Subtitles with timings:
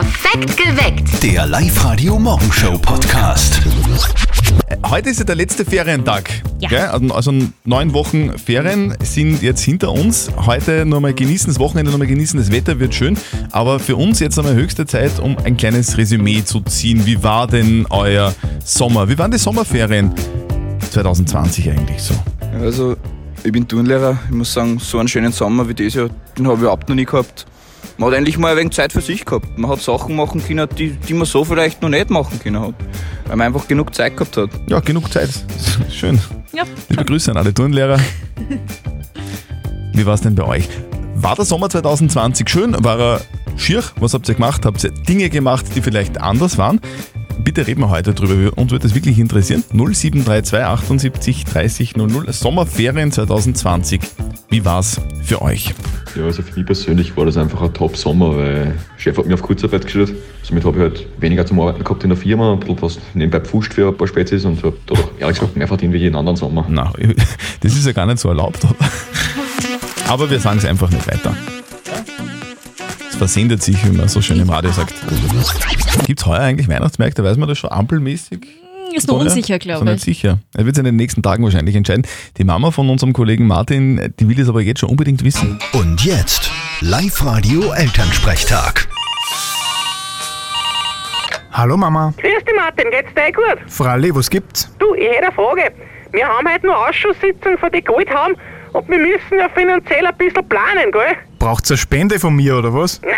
[0.00, 1.22] Perfekt geweckt.
[1.22, 3.62] Der Live-Radio Morgenshow Podcast.
[4.90, 6.28] Heute ist ja der letzte Ferientag.
[6.60, 6.68] Ja.
[6.68, 6.80] Gell?
[6.80, 7.32] Also- Also
[7.64, 10.28] neun Wochen Ferien sind jetzt hinter uns.
[10.44, 13.16] Heute nur mal genießen, das Wochenende nur mal genießen, das Wetter wird schön.
[13.52, 17.06] Aber für uns jetzt einmal höchste Zeit, um ein kleines Resümee zu ziehen.
[17.06, 19.08] Wie war denn euer Sommer?
[19.08, 20.12] Wie waren die Sommerferien
[20.90, 22.12] 2020 eigentlich so?
[22.60, 22.96] Also,
[23.42, 24.18] ich bin Turnlehrer.
[24.28, 26.96] Ich muss sagen, so einen schönen Sommer wie das Jahr, den habe ich überhaupt noch
[26.96, 27.46] nie gehabt.
[27.98, 29.58] Man hat endlich mal ein wenig Zeit für sich gehabt.
[29.58, 32.74] Man hat Sachen machen können, die, die man so vielleicht noch nicht machen können hat.
[33.26, 34.50] Weil man einfach genug Zeit gehabt hat.
[34.68, 35.30] Ja, genug Zeit.
[35.90, 36.20] Schön.
[36.52, 36.64] Ja.
[36.90, 37.98] Liebe Grüße an alle Turnlehrer.
[39.94, 40.68] Wie war es denn bei euch?
[41.14, 42.76] War der Sommer 2020 schön?
[42.84, 43.20] War er
[43.56, 43.82] schier?
[43.98, 44.66] Was habt ihr gemacht?
[44.66, 46.80] Habt ihr Dinge gemacht, die vielleicht anders waren?
[47.38, 48.58] Bitte reden wir heute drüber.
[48.58, 49.64] Uns würde das wirklich interessieren.
[49.72, 52.30] 0732 78 30 00.
[52.34, 54.00] Sommerferien 2020.
[54.50, 55.74] Wie war's für euch?
[56.16, 59.42] Ja, also für mich persönlich war das einfach ein Top-Sommer, weil Chef hat mich auf
[59.42, 60.14] Kurzarbeit gestellt.
[60.42, 63.40] Somit habe ich halt weniger zum Arbeiten gehabt in der Firma, ein bisschen was nebenbei
[63.40, 66.36] gepfuscht für ein paar Spezies und habe dadurch ehrlich gesagt mehr verdient wie jeden anderen
[66.36, 66.64] Sommer.
[66.68, 66.90] Na,
[67.60, 68.64] das ist ja gar nicht so erlaubt.
[68.64, 68.76] Aber,
[70.08, 71.36] aber wir sagen es einfach nicht weiter.
[73.10, 74.94] Es versendet sich, wie man so schön im Radio sagt.
[76.06, 77.24] Gibt es heuer eigentlich Weihnachtsmärkte?
[77.24, 78.65] Weiß man das schon ampelmäßig?
[78.96, 80.18] Ist noch unsicher, Ist noch glaube nicht ich.
[80.18, 80.38] sicher.
[80.56, 82.06] Er wird es in den nächsten Tagen wahrscheinlich entscheiden.
[82.38, 85.58] Die Mama von unserem Kollegen Martin, die will es aber jetzt schon unbedingt wissen.
[85.72, 88.88] Und jetzt Live-Radio Elternsprechtag.
[91.52, 92.12] Hallo Mama.
[92.18, 93.58] Grüß dich Martin, geht's dir eh gut?
[93.70, 94.70] Fralli, was gibt's?
[94.78, 95.72] Du, ich hätte eine Frage.
[96.12, 98.36] Wir haben heute noch Ausschusssitzung von den Goldhaben
[98.72, 101.16] und wir müssen ja finanziell ein bisschen planen, gell?
[101.38, 103.00] Braucht's eine Spende von mir oder was?
[103.02, 103.14] Nein,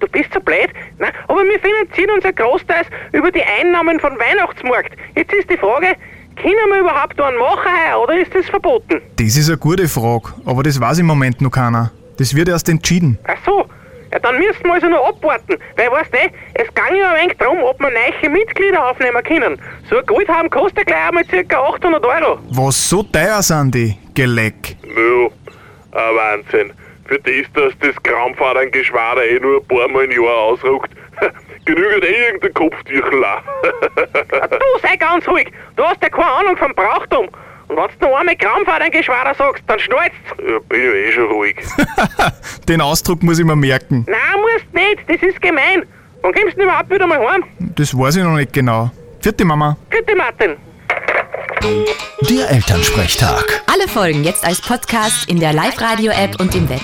[0.00, 0.68] du bist so blöd.
[0.98, 4.92] Nein, aber wir finanzieren uns ja großteils über die Einnahmen von Weihnachtsmarkt.
[5.14, 5.94] Jetzt ist die Frage,
[6.36, 9.00] können wir überhaupt einen machen heuer oder ist das verboten?
[9.16, 11.92] Das ist eine gute Frage, aber das weiß im Moment noch keiner.
[12.16, 13.18] Das wird erst entschieden.
[13.24, 13.66] Ach so,
[14.12, 16.18] ja dann müssen wir also noch abwarten, weil weißt du,
[16.54, 19.60] es ging ja ein wenig darum, ob wir neue Mitglieder aufnehmen können.
[19.88, 21.60] So ein Goldhaben kostet gleich einmal ca.
[21.60, 22.38] 800 Euro.
[22.50, 23.96] Was so teuer sind die?
[24.14, 24.76] Geleck.
[24.84, 25.26] Ja,
[25.98, 26.72] ein Wahnsinn.
[27.10, 30.92] Für das, dass das Krampfaderngeschwader eh nur ein paar Mal im Jahr ausruckt,
[31.64, 33.42] genügt eh irgendein Kopftüchel auch.
[34.50, 37.28] Du sei ganz ruhig, du hast ja keine Ahnung vom Brauchtum.
[37.66, 40.14] Und wenn du noch einmal Krampfaderngeschwader sagst, dann schnallt's.
[40.38, 41.56] ja, bin ja eh schon ruhig.
[42.68, 44.06] Den Ausdruck muss ich mir merken.
[44.08, 45.84] Nein, musst nicht, das ist gemein.
[46.22, 47.42] Wann kommst du denn überhaupt wieder mal heim?
[47.58, 48.88] Das weiß ich noch nicht genau.
[49.20, 49.76] Vierte Mama.
[49.90, 50.56] Bitte, Martin.
[52.28, 53.62] Der Elternsprechtag.
[53.66, 56.80] Alle Folgen jetzt als Podcast in der Live-Radio-App und im Web.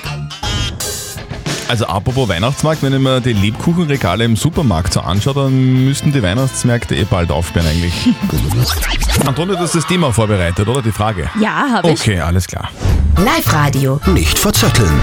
[1.68, 6.22] Also apropos Weihnachtsmarkt, wenn ich mir die Lebkuchenregale im Supermarkt so anschaue, dann müssten die
[6.22, 7.92] Weihnachtsmärkte eh bald aufsperren eigentlich.
[9.26, 10.80] Antonio, du hast das Thema vorbereitet, oder?
[10.80, 11.28] Die Frage.
[11.40, 12.00] Ja, habe ich.
[12.00, 12.70] Okay, alles klar.
[13.16, 14.00] Live-Radio.
[14.06, 15.00] Nicht verzetteln.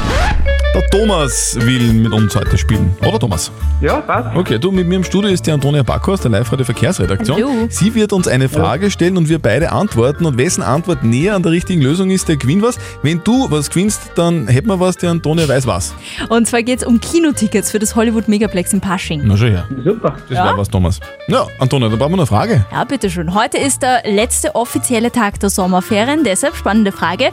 [0.74, 2.96] Der Thomas will mit uns heute spielen.
[3.06, 3.52] Oder Thomas?
[3.80, 4.36] Ja, passt.
[4.36, 7.38] Okay, du, mit mir im Studio ist die Antonia Backhaus, der Live-Radio Verkehrsredaktion.
[7.38, 7.68] Hallo.
[7.70, 10.26] Sie wird uns eine Frage stellen und wir beide antworten.
[10.26, 12.80] Und wessen Antwort näher an der richtigen Lösung ist, der gewinnt was.
[13.04, 15.94] Wenn du was gewinnst, dann hätten wir was, die Antonia weiß was.
[16.30, 19.22] Und zwar geht es um Kinotickets für das Hollywood Megaplex in Pasching.
[19.26, 19.68] Na schon her.
[19.84, 20.16] Super.
[20.28, 20.46] Das Ja?
[20.46, 21.00] wäre was, Thomas.
[21.28, 22.66] Ja, Antonia, da brauchen wir eine Frage.
[22.72, 23.36] Ja, bitteschön.
[23.36, 26.24] Heute ist der letzte offizielle Tag der Sommerferien.
[26.24, 27.30] Deshalb spannende Frage.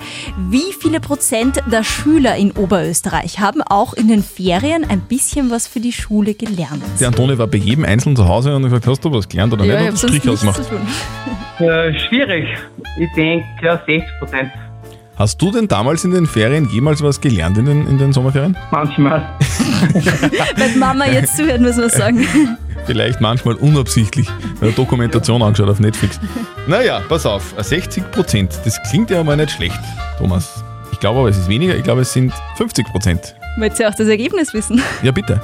[0.50, 5.66] Wie viele Prozent der Schüler in Oberösterreich haben auch in den Ferien ein bisschen was
[5.68, 6.82] für die Schule gelernt?
[6.98, 9.52] Die Antonia war bei jedem Einzelnen zu Hause und hat gesagt, hast du was gelernt
[9.52, 9.90] oder ich nicht?
[9.90, 10.64] Und sonst Strich nichts ausgemacht.
[10.64, 11.66] zu tun.
[11.68, 12.48] Äh, schwierig.
[12.98, 14.50] Ich denke, ja, 60 Prozent.
[15.16, 18.56] Hast du denn damals in den Ferien jemals was gelernt in den, in den Sommerferien?
[18.70, 19.28] Manchmal.
[20.56, 22.26] Wenn Mama jetzt zuhört, muss man sagen.
[22.86, 24.26] Vielleicht manchmal unabsichtlich
[24.62, 26.18] eine Dokumentation angeschaut auf Netflix.
[26.66, 29.78] Naja, pass auf, 60 Prozent, das klingt ja mal nicht schlecht,
[30.16, 30.59] Thomas.
[31.00, 33.34] Ich glaube aber, es ist weniger, ich glaube, es sind 50 Prozent.
[33.56, 34.82] Wollt ihr auch das Ergebnis wissen?
[35.02, 35.40] Ja, bitte.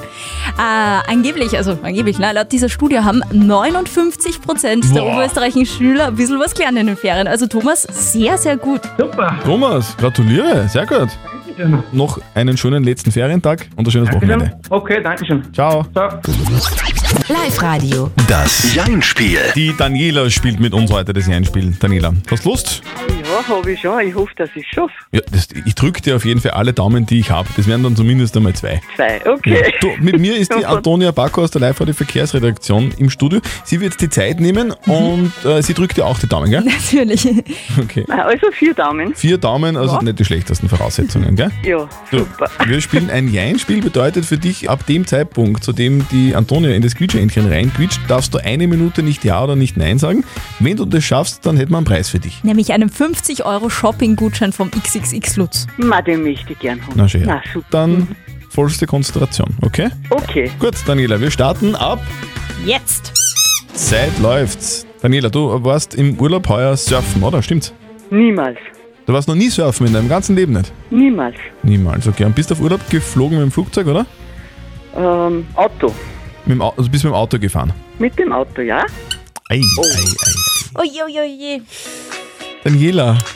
[0.55, 6.15] Äh, angeblich, also angeblich, na, laut dieser Studie haben 59 Prozent der oberösterreichischen Schüler ein
[6.15, 7.27] bisschen was gelernt in den Ferien.
[7.27, 8.81] Also Thomas, sehr, sehr gut.
[8.99, 9.35] Super.
[9.43, 11.09] Thomas, gratuliere, sehr gut.
[11.91, 14.59] Noch einen schönen letzten Ferientag und ein schönes Wochenende.
[14.69, 15.41] Okay, danke schön.
[15.55, 15.83] Ciao.
[15.91, 16.19] Ciao.
[17.29, 18.11] Live-Radio.
[18.27, 19.39] Das Jein-Spiel.
[19.55, 21.75] Die Daniela spielt mit uns heute das Einspiel.
[21.79, 22.83] Daniela, hast du Lust?
[23.47, 23.99] Ja, habe ich schon.
[24.07, 24.93] Ich hoffe, dass ich es schaffe.
[25.11, 27.47] Ja, das, ich drücke dir auf jeden Fall alle Daumen, die ich habe.
[27.55, 28.81] Das wären dann zumindest einmal zwei.
[28.95, 29.73] Zwei, okay.
[29.81, 33.39] Du, mit mir ist die Antonia Backer aus der Live-Radio Verkehrsredaktion im Studio.
[33.63, 36.63] Sie wird die Zeit nehmen und äh, sie drückt dir auch die Daumen, gell?
[36.63, 37.27] Natürlich.
[37.81, 38.05] Okay.
[38.09, 39.13] Also vier Daumen.
[39.15, 40.01] Vier Daumen, also Ja.
[40.01, 41.51] nicht die schlechtesten Voraussetzungen, gell?
[41.63, 42.49] Ja, Du, super.
[42.65, 46.81] wir spielen ein Jein-Spiel, bedeutet für dich, ab dem Zeitpunkt, zu dem die Antonia in
[46.81, 50.23] das Quietscheentchen reinquietscht, darfst du eine Minute nicht Ja oder nicht Nein sagen.
[50.59, 52.43] Wenn du das schaffst, dann hätten wir einen Preis für dich.
[52.43, 55.67] Nämlich einen 50 Euro Shopping-Gutschein vom XXX Lutz.
[55.77, 56.93] Ma, den möchte ich gern haben.
[56.95, 57.23] Na schön.
[57.25, 57.65] Na, super.
[57.71, 58.15] Dann
[58.49, 59.89] vollste Konzentration, okay?
[60.09, 60.49] Okay.
[60.59, 61.99] Gut, Daniela, wir starten ab.
[62.65, 63.13] Jetzt.
[63.73, 64.85] Zeit läuft's.
[65.01, 67.41] Daniela, du warst im Urlaub heuer surfen, oder?
[67.43, 67.73] Stimmt's?
[68.09, 68.57] Niemals.
[69.05, 70.71] Du warst noch nie surfen in deinem ganzen Leben nicht?
[70.89, 71.35] Niemals.
[71.63, 72.25] Niemals, okay.
[72.25, 74.05] Und bist auf Urlaub geflogen mit dem Flugzeug, oder?
[74.95, 75.87] Ähm, Auto.
[76.45, 77.71] Mit dem, Au- also bist mit dem Auto gefahren?
[77.99, 78.85] Mit dem Auto, ja?
[79.49, 79.83] Ei, Oh.
[79.83, 79.89] ei,
[80.25, 80.33] ei.
[80.81, 81.61] Oje, oje, oje.
[82.67, 83.17] Daniela,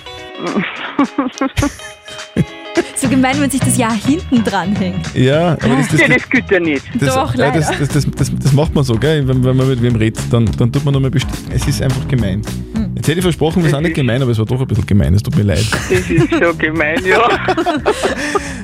[2.95, 5.15] So gemein, wenn sich das Jahr hinten dran hängt.
[5.15, 6.83] ja, aber das, das, ja, das, das gilt ja nicht.
[6.99, 7.79] das, Doch, ja, das, leider.
[7.79, 9.25] das, das, das, das macht man so, gell?
[9.27, 11.37] Wenn, wenn man mit wem redet, dann, dann tut man nochmal bestimmt.
[11.53, 12.41] Es ist einfach gemein.
[12.75, 12.91] Hm.
[12.95, 15.13] Jetzt hätte ich versprochen, wir sind nicht gemein, aber es war doch ein bisschen gemein.
[15.15, 15.65] Es tut mir leid.
[15.71, 17.21] Das ist so gemein, ja.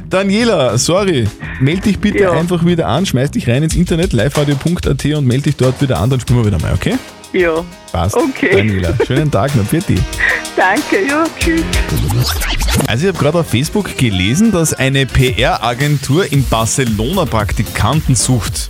[0.10, 1.28] Daniela, sorry.
[1.62, 2.32] Meld dich bitte Ja.
[2.32, 6.10] einfach wieder an, schmeiß dich rein ins Internet, liveradio.at und melde dich dort wieder an,
[6.10, 6.96] dann spielen wir wieder mal, okay?
[7.34, 7.64] Ja.
[7.92, 8.16] Passt.
[8.16, 8.56] Okay.
[8.58, 9.66] Daniela, schönen Tag noch.
[9.66, 10.00] Für dich.
[10.56, 11.26] Danke, ja.
[11.40, 11.64] Tschüss.
[12.88, 18.70] Also ich habe gerade auf Facebook gelesen, dass eine PR-Agentur in Barcelona Praktikanten sucht.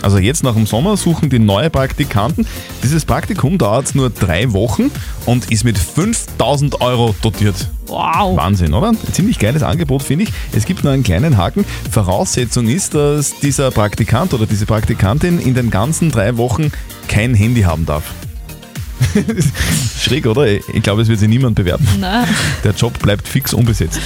[0.00, 2.46] Also jetzt nach dem Sommer suchen die neue Praktikanten.
[2.82, 4.90] Dieses Praktikum dauert nur drei Wochen
[5.26, 7.68] und ist mit 5000 Euro dotiert.
[7.86, 8.36] Wow.
[8.36, 8.88] Wahnsinn, oder?
[8.88, 10.32] Ein ziemlich geiles Angebot, finde ich.
[10.52, 11.66] Es gibt nur einen kleinen Haken.
[11.90, 16.72] Voraussetzung ist, dass dieser Praktikant oder diese Praktikantin in den ganzen drei Wochen
[17.08, 18.04] kein Handy haben darf.
[19.98, 20.46] Schräg, oder?
[20.46, 21.86] Ich glaube, es wird sich niemand bewerben.
[22.00, 22.24] Na.
[22.64, 24.00] Der Job bleibt fix unbesetzt.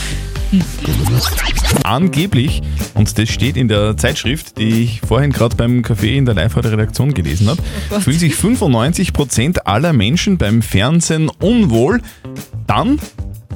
[1.82, 2.62] Angeblich,
[2.94, 7.14] und das steht in der Zeitschrift, die ich vorhin gerade beim Café in der Live-Radio-Redaktion
[7.14, 7.60] gelesen habe,
[7.90, 8.02] Gott.
[8.02, 12.00] fühlen sich 95% aller Menschen beim Fernsehen unwohl,
[12.66, 13.00] dann,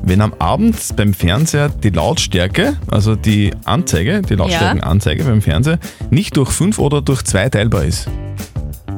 [0.02, 5.78] wenn am Abend beim Fernseher die Lautstärke, also die Anzeige, die Lautstärkenanzeige beim Fernseher,
[6.10, 8.08] nicht durch 5 oder durch 2 teilbar ist.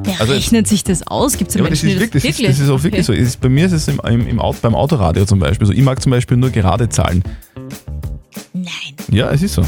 [0.03, 1.37] Wer Also- rechnet sich das aus?
[1.37, 3.13] Gibt es Ja, aber das ist, wirklich, das, ist, das ist auch wirklich so.
[3.13, 5.73] Es ist, bei mir ist es im, im, im Auto, beim Autoradio zum Beispiel so.
[5.73, 7.23] Ich mag zum Beispiel nur gerade Zahlen.
[8.53, 8.65] Nein.
[9.11, 9.63] Ja, es ist so.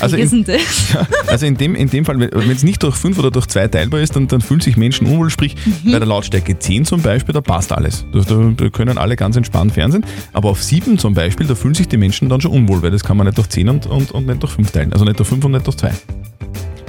[0.00, 0.44] Also in-?
[0.94, 3.66] Ja, also in dem, in dem Fall, wenn es nicht durch 5 oder durch 2
[3.66, 5.28] teilbar ist, dann, dann fühlen sich Menschen unwohl.
[5.28, 5.90] Sprich, Mhm.
[5.92, 8.04] bei der Lautstärke 10 zum Beispiel, da passt alles.
[8.12, 10.04] Da, da, da können alle ganz entspannt fernsehen.
[10.32, 13.02] Aber auf 7 zum Beispiel, da fühlen sich die Menschen dann schon unwohl, weil das
[13.02, 14.92] kann man nicht durch 10 und, und, und nicht durch 5 teilen.
[14.92, 15.90] Also nicht durch 5 und nicht durch 2.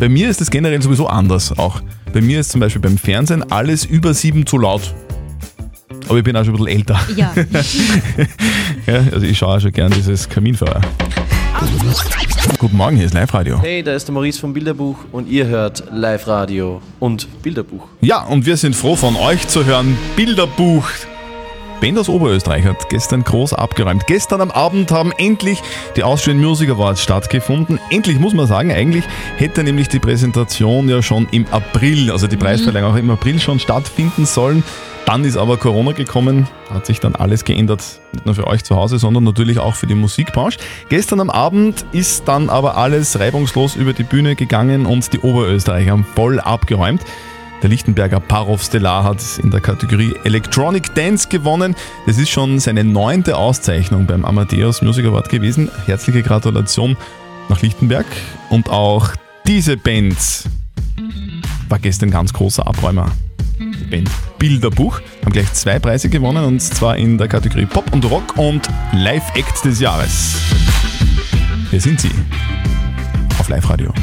[0.04, 1.82] Bei mir ist das generell sowieso anders auch.
[2.12, 4.94] Bei mir ist zum Beispiel beim Fernsehen alles über 7 zu laut.
[6.10, 7.00] Aber ich bin auch schon ein bisschen älter.
[7.16, 7.34] Ja.
[8.86, 10.82] ja also ich schaue auch schon gern dieses Kaminfeuer.
[12.58, 13.62] Guten Morgen, hier ist Live-Radio.
[13.62, 17.88] Hey, da ist der Maurice vom Bilderbuch und ihr hört Live-Radio und Bilderbuch.
[18.02, 19.98] Ja, und wir sind froh von euch zu hören.
[20.18, 20.86] Bilderbuch.
[21.84, 24.08] Ben aus Oberösterreich hat gestern groß abgeräumt.
[24.08, 25.62] Gestern am Abend haben endlich
[25.98, 27.78] die Austrian Music Awards stattgefunden.
[27.90, 29.04] Endlich muss man sagen, eigentlich
[29.36, 33.60] hätte nämlich die Präsentation ja schon im April, also die Preisverleihung auch im April schon
[33.60, 34.64] stattfinden sollen.
[35.06, 37.84] Dann ist aber Corona gekommen, hat sich dann alles geändert,
[38.14, 40.60] nicht nur für euch zu Hause, sondern natürlich auch für die Musikbranche.
[40.88, 45.92] Gestern am Abend ist dann aber alles reibungslos über die Bühne gegangen und die Oberösterreicher
[45.92, 47.02] haben voll abgeräumt.
[47.64, 51.76] Der Lichtenberger Parov Stellar hat in der Kategorie Electronic Dance gewonnen.
[52.06, 55.72] Das ist schon seine neunte Auszeichnung beim Amadeus Music Award gewesen.
[55.86, 56.98] Herzliche Gratulation
[57.48, 58.06] nach Lichtenberg.
[58.50, 59.12] Und auch
[59.48, 60.18] diese Band
[61.70, 63.10] war gestern ganz großer Abräumer.
[63.58, 68.04] Die Band Bilderbuch haben gleich zwei Preise gewonnen und zwar in der Kategorie Pop und
[68.12, 70.36] Rock und Live Act des Jahres.
[71.72, 72.12] Hier sind sie.
[73.40, 73.94] Auf Live-Radio.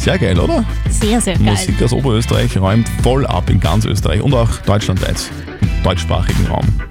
[0.00, 0.64] Sehr geil, oder?
[0.88, 1.50] Sehr, sehr geil.
[1.50, 5.30] Musik aus Oberösterreich räumt voll ab in ganz Österreich und auch deutschlandweit,
[5.60, 6.89] im deutschsprachigen Raum.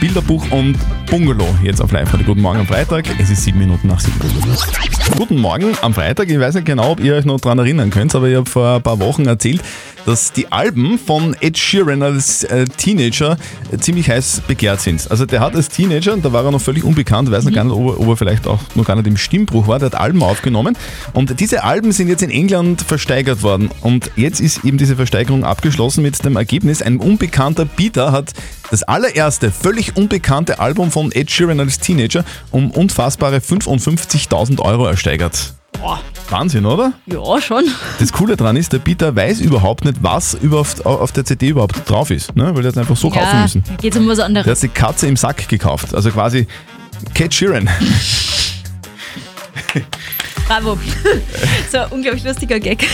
[0.00, 0.76] Bilderbuch und
[1.10, 2.24] Bungalow jetzt auf live -Radio.
[2.24, 4.20] Guten Morgen am Freitag, es ist sieben Minuten nach sieben.
[5.16, 8.14] Guten Morgen am Freitag, ich weiß nicht genau, ob ihr euch noch daran erinnern könnt,
[8.14, 9.60] aber ich habe vor ein paar Wochen erzählt,
[10.06, 13.36] dass die Alben von Ed Sheeran als äh, Teenager
[13.72, 15.10] äh, ziemlich heiß begehrt sind.
[15.10, 17.64] Also der hat als Teenager, und da war er noch völlig unbekannt, weiß noch gar
[17.64, 19.96] nicht, ob er, ob er vielleicht auch noch gar nicht im Stimmbruch war, der hat
[19.96, 20.78] Alben aufgenommen
[21.12, 25.44] und diese Alben sind jetzt in England versteigert worden und jetzt ist eben diese Versteigerung
[25.44, 28.32] abgeschlossen mit dem Ergebnis, ein unbekannter Bieter hat
[28.70, 35.54] das allererste, völlig unbekannte Album von Ed Sheeran als Teenager um unfassbare 55.000 Euro ersteigert.
[36.28, 36.92] Wahnsinn, oder?
[37.06, 37.64] Ja, schon.
[37.98, 41.88] Das Coole daran ist, der Bieter weiß überhaupt nicht, was über auf, der CD überhaupt
[41.88, 42.54] drauf ist, ne?
[42.54, 43.62] weil er es einfach so kaufen ja, müssen.
[43.80, 44.60] geht um was Der hat anderes.
[44.60, 46.46] die Katze im Sack gekauft, also quasi
[47.14, 47.70] Cat Sheeran.
[50.48, 50.78] Bravo.
[51.70, 52.86] so, unglaublich lustiger Gag.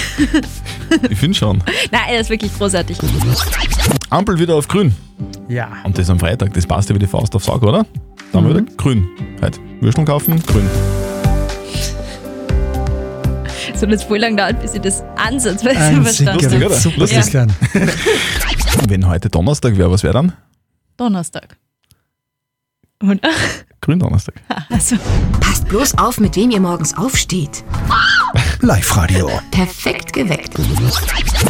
[1.09, 1.63] Ich finde schon.
[1.91, 2.99] Nein, er ist wirklich großartig.
[4.11, 4.95] Ampel wieder auf grün.
[5.49, 5.69] Ja.
[5.85, 7.87] Und das am Freitag, das passt ja wie die Faust aufs Auge, oder?
[8.33, 9.07] Dann wieder grün.
[9.41, 9.61] Halt.
[9.81, 10.69] Würsteln kaufen, grün.
[13.73, 16.67] Es hat jetzt voll lang gedauert, bis ich das ansatzweise verstanden Lustig, habe.
[16.67, 16.75] oder?
[16.75, 17.33] Super Lustig.
[17.35, 17.47] Ja.
[18.89, 20.33] Wenn heute Donnerstag wäre, was wäre dann?
[20.97, 21.57] Donnerstag.
[23.03, 23.19] Oder?
[23.81, 24.35] Gründonnerstag.
[24.71, 24.97] Also.
[25.41, 27.65] Passt bloß auf, mit wem ihr morgens aufsteht.
[28.61, 29.31] Live-Radio.
[29.51, 30.55] Perfekt geweckt.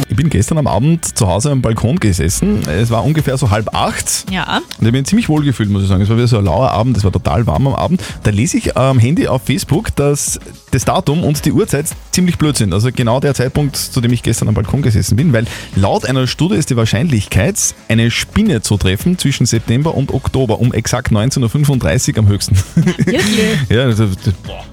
[0.09, 2.63] Ich bin gestern am Abend zu Hause am Balkon gesessen.
[2.67, 4.25] Es war ungefähr so halb acht.
[4.31, 4.61] Ja.
[4.79, 6.01] Und ich bin ziemlich wohl gefühlt, muss ich sagen.
[6.01, 8.01] Es war wieder so ein lauer Abend, es war total warm am Abend.
[8.23, 10.39] Da lese ich am Handy auf Facebook, dass
[10.71, 12.73] das Datum und die Uhrzeit ziemlich blöd sind.
[12.73, 15.45] Also genau der Zeitpunkt, zu dem ich gestern am Balkon gesessen bin, weil
[15.75, 20.73] laut einer Studie ist die Wahrscheinlichkeit, eine Spinne zu treffen zwischen September und Oktober um
[20.73, 22.57] exakt 19.35 Uhr am höchsten.
[22.75, 23.39] Wirklich?
[23.69, 24.07] ja, also,
[24.43, 24.65] Boah.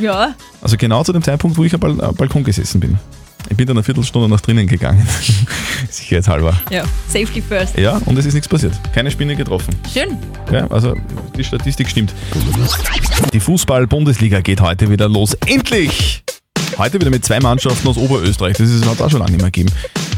[0.00, 0.34] Ja.
[0.60, 2.98] also genau zu dem Zeitpunkt, wo ich am Bal- am Balkon gesessen bin.
[3.50, 5.06] Ich bin dann eine Viertelstunde nach drinnen gegangen.
[5.90, 6.54] Sicherheitshalber.
[6.70, 6.84] Ja.
[7.08, 7.78] Safety first.
[7.78, 8.74] Ja, und es ist nichts passiert.
[8.92, 9.74] Keine Spinne getroffen.
[9.92, 10.18] Schön.
[10.52, 10.94] Ja, also
[11.36, 12.12] die Statistik stimmt.
[13.32, 15.34] Die Fußball-Bundesliga geht heute wieder los.
[15.46, 16.22] Endlich!
[16.76, 18.56] Heute wieder mit zwei Mannschaften aus Oberösterreich.
[18.58, 19.72] Das ist- hat es auch schon lange nicht mehr gegeben.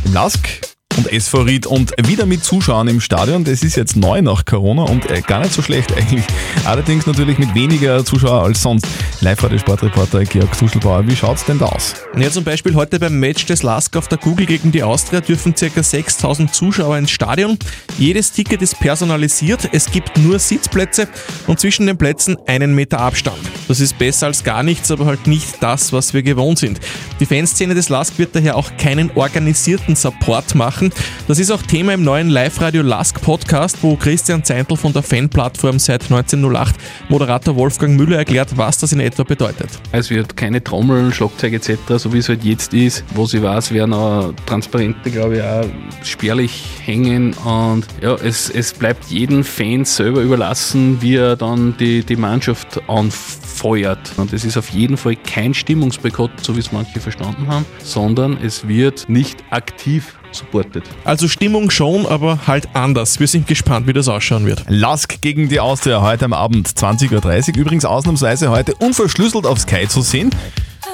[0.04, 0.49] Im Lask
[0.97, 3.44] und SV Ried und wieder mit Zuschauern im Stadion.
[3.44, 6.25] Das ist jetzt neu nach Corona und äh, gar nicht so schlecht eigentlich.
[6.64, 8.87] Allerdings natürlich mit weniger Zuschauer als sonst.
[9.20, 11.94] Live-Radio-Sportreporter Georg Tuschelbauer, wie schaut's denn da aus?
[12.16, 15.54] Ja, zum Beispiel heute beim Match des LASK auf der Google gegen die Austria dürfen
[15.54, 15.82] ca.
[15.82, 17.59] 6000 Zuschauer ins Stadion.
[17.99, 21.09] Jedes Ticket ist personalisiert, es gibt nur Sitzplätze
[21.47, 23.38] und zwischen den Plätzen einen Meter Abstand.
[23.68, 26.80] Das ist besser als gar nichts, aber halt nicht das, was wir gewohnt sind.
[27.20, 30.79] Die Fanszene des LASK wird daher auch keinen organisierten Support machen.
[31.28, 35.78] Das ist auch Thema im neuen Live-Radio LASK Podcast, wo Christian Zeintl von der Fanplattform
[35.78, 36.76] seit 1908
[37.08, 39.68] Moderator Wolfgang Müller erklärt, was das in etwa bedeutet.
[39.92, 43.04] Es wird keine Trommeln, Schlagzeug etc., so wie es halt jetzt ist.
[43.14, 45.64] Was ich weiß, werden auch Transparente, glaube ich, auch
[46.04, 47.34] spärlich hängen.
[47.44, 52.80] Und ja, es, es bleibt jedem Fan selber überlassen, wie er dann die, die Mannschaft
[52.88, 54.12] anfeuert.
[54.16, 58.38] Und es ist auf jeden Fall kein Stimmungsboykott, so wie es manche verstanden haben, sondern
[58.42, 60.84] es wird nicht aktiv supportet.
[61.04, 63.20] Also Stimmung schon, aber halt anders.
[63.20, 64.64] Wir sind gespannt, wie das ausschauen wird.
[64.68, 67.56] Lask gegen die Austria heute am Abend 20.30 Uhr.
[67.56, 70.30] Übrigens ausnahmsweise heute unverschlüsselt auf Sky zu sehen.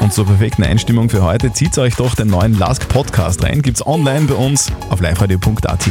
[0.01, 3.63] Und zur perfekten Einstimmung für heute zieht euch doch den neuen Lask Podcast rein.
[3.63, 5.89] Gibt's online bei uns auf liveradio.at.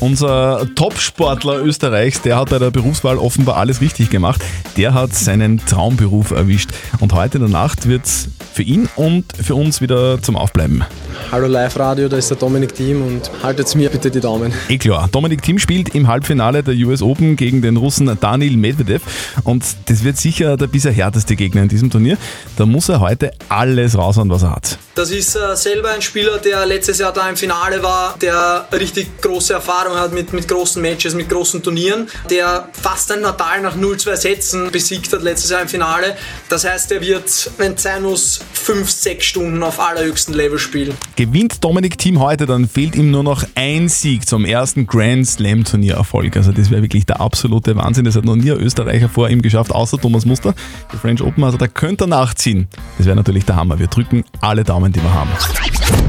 [0.00, 4.42] Unser Top-Sportler Österreichs, der hat bei der Berufswahl offenbar alles richtig gemacht.
[4.76, 6.70] Der hat seinen Traumberuf erwischt.
[7.00, 10.84] Und heute in der Nacht wird's für ihn und für uns wieder zum Aufbleiben.
[11.30, 14.52] Hallo Live Radio, da ist der Dominik Thiem und haltet mir bitte die Daumen.
[14.68, 19.02] Eh klar, Dominik Thiem spielt im Halbfinale der US Open gegen den Russen Daniil Medvedev
[19.44, 22.16] und das wird sicher der bisher härteste Gegner in diesem Turnier.
[22.56, 24.78] Da muss er heute alles raushauen, was er hat.
[24.98, 29.22] Das ist äh, selber ein Spieler, der letztes Jahr da im Finale war, der richtig
[29.22, 33.76] große Erfahrung hat mit, mit großen Matches, mit großen Turnieren, der fast ein Natal nach
[33.76, 36.16] 0-2 Sätzen besiegt hat letztes Jahr im Finale.
[36.48, 40.96] Das heißt, er wird, wenn es sein muss, 5-6 Stunden auf allerhöchstem Level spielen.
[41.14, 45.62] Gewinnt Dominik Thiem heute, dann fehlt ihm nur noch ein Sieg zum ersten Grand Slam
[45.62, 46.36] Turniererfolg.
[46.36, 48.04] Also das wäre wirklich der absolute Wahnsinn.
[48.04, 50.56] Das hat noch nie ein Österreicher vor ihm geschafft, außer Thomas Muster,
[50.92, 51.44] die French Open.
[51.44, 52.66] Also da könnte er nachziehen.
[52.96, 53.78] Das wäre natürlich der Hammer.
[53.78, 55.30] Wir drücken alle Daumen, die wir haben.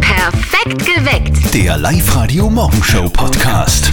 [0.02, 1.54] Perfekt geweckt.
[1.54, 3.92] Der Live-Radio Morgenshow Podcast.